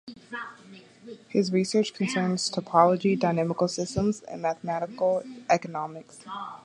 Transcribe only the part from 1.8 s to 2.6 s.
concerns